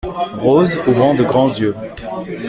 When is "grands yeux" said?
1.23-1.75